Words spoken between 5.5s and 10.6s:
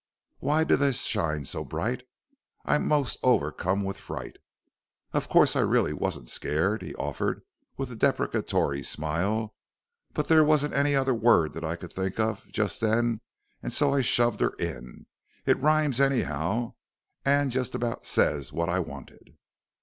I reely wasn't scared," he offered with a deprecatory smile, "but there